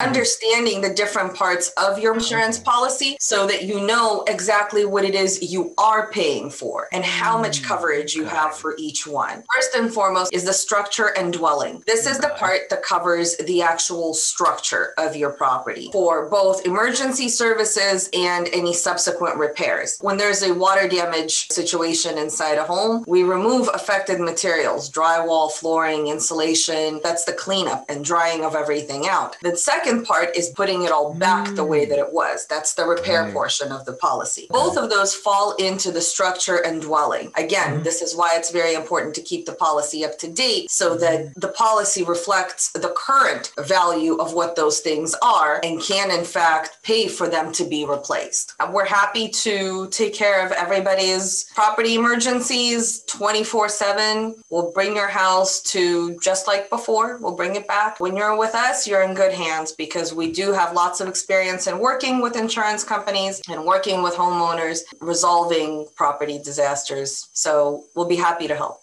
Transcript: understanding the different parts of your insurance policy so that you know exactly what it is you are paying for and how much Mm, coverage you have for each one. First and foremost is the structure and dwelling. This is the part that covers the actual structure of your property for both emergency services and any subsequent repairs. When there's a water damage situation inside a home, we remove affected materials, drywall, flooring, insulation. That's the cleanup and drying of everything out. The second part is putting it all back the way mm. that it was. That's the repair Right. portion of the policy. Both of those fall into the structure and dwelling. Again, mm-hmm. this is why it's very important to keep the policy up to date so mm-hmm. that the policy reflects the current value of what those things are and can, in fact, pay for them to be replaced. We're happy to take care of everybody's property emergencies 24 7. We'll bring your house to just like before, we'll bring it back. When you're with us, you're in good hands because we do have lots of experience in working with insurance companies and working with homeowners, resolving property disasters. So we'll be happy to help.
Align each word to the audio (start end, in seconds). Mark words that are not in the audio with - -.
understanding 0.00 0.80
the 0.80 0.94
different 0.94 1.34
parts 1.34 1.70
of 1.70 1.98
your 1.98 2.14
insurance 2.14 2.58
policy 2.58 3.16
so 3.18 3.46
that 3.46 3.64
you 3.64 3.80
know 3.84 4.22
exactly 4.28 4.84
what 4.84 5.04
it 5.04 5.14
is 5.14 5.52
you 5.52 5.74
are 5.76 6.10
paying 6.10 6.50
for 6.50 6.88
and 6.92 7.04
how 7.04 7.36
much 7.38 7.58
Mm, 7.58 7.64
coverage 7.64 8.14
you 8.14 8.24
have 8.24 8.54
for 8.56 8.76
each 8.78 9.06
one. 9.06 9.42
First 9.54 9.74
and 9.74 9.92
foremost 9.92 10.32
is 10.32 10.44
the 10.44 10.52
structure 10.52 11.08
and 11.18 11.32
dwelling. 11.32 11.82
This 11.86 12.06
is 12.06 12.18
the 12.18 12.28
part 12.36 12.68
that 12.70 12.82
covers 12.82 13.36
the 13.38 13.62
actual 13.62 14.14
structure 14.14 14.92
of 14.98 15.16
your 15.16 15.30
property 15.30 15.88
for 15.92 16.28
both 16.28 16.64
emergency 16.66 17.28
services 17.28 18.08
and 18.14 18.48
any 18.52 18.72
subsequent 18.74 19.36
repairs. 19.36 19.98
When 20.00 20.18
there's 20.18 20.42
a 20.42 20.54
water 20.54 20.86
damage 20.88 21.48
situation 21.48 22.18
inside 22.18 22.58
a 22.58 22.64
home, 22.64 23.04
we 23.08 23.22
remove 23.22 23.68
affected 23.74 24.20
materials, 24.20 24.90
drywall, 24.90 25.50
flooring, 25.50 26.06
insulation. 26.08 27.00
That's 27.02 27.24
the 27.24 27.32
cleanup 27.32 27.86
and 27.88 28.04
drying 28.04 28.44
of 28.44 28.54
everything 28.54 29.08
out. 29.08 29.36
The 29.42 29.56
second 29.56 29.87
part 30.04 30.36
is 30.36 30.48
putting 30.50 30.82
it 30.84 30.92
all 30.92 31.14
back 31.14 31.54
the 31.54 31.64
way 31.64 31.84
mm. 31.84 31.88
that 31.90 31.98
it 31.98 32.12
was. 32.12 32.46
That's 32.46 32.74
the 32.74 32.86
repair 32.86 33.18
Right. 33.22 33.32
portion 33.32 33.72
of 33.72 33.84
the 33.84 33.92
policy. 33.92 34.46
Both 34.50 34.76
of 34.76 34.90
those 34.90 35.14
fall 35.14 35.54
into 35.56 35.90
the 35.90 36.00
structure 36.00 36.56
and 36.56 36.80
dwelling. 36.80 37.32
Again, 37.36 37.74
mm-hmm. 37.74 37.82
this 37.82 38.02
is 38.02 38.14
why 38.14 38.36
it's 38.36 38.50
very 38.50 38.74
important 38.74 39.14
to 39.16 39.22
keep 39.22 39.46
the 39.46 39.52
policy 39.52 40.04
up 40.04 40.18
to 40.18 40.28
date 40.30 40.70
so 40.70 40.90
mm-hmm. 40.90 41.00
that 41.00 41.40
the 41.40 41.48
policy 41.48 42.04
reflects 42.04 42.70
the 42.72 42.94
current 42.96 43.52
value 43.58 44.16
of 44.16 44.34
what 44.34 44.56
those 44.56 44.80
things 44.80 45.14
are 45.22 45.60
and 45.62 45.80
can, 45.80 46.10
in 46.10 46.24
fact, 46.24 46.78
pay 46.82 47.08
for 47.08 47.28
them 47.28 47.52
to 47.52 47.64
be 47.64 47.84
replaced. 47.84 48.54
We're 48.72 48.84
happy 48.84 49.28
to 49.28 49.88
take 49.90 50.14
care 50.14 50.44
of 50.44 50.52
everybody's 50.52 51.44
property 51.54 51.94
emergencies 51.94 53.02
24 53.04 53.68
7. 53.68 54.34
We'll 54.50 54.72
bring 54.72 54.94
your 54.96 55.08
house 55.08 55.62
to 55.74 56.18
just 56.20 56.46
like 56.46 56.70
before, 56.70 57.18
we'll 57.18 57.36
bring 57.36 57.56
it 57.56 57.66
back. 57.66 58.00
When 58.00 58.16
you're 58.16 58.36
with 58.36 58.54
us, 58.54 58.86
you're 58.86 59.02
in 59.02 59.14
good 59.14 59.32
hands 59.32 59.72
because 59.78 60.12
we 60.12 60.30
do 60.30 60.52
have 60.52 60.74
lots 60.74 61.00
of 61.00 61.08
experience 61.08 61.66
in 61.66 61.78
working 61.78 62.20
with 62.20 62.36
insurance 62.36 62.84
companies 62.84 63.40
and 63.48 63.64
working 63.64 64.02
with 64.02 64.14
homeowners, 64.14 64.80
resolving 65.00 65.86
property 65.94 66.38
disasters. 66.38 67.28
So 67.32 67.84
we'll 67.94 68.08
be 68.08 68.16
happy 68.16 68.48
to 68.48 68.56
help. 68.56 68.80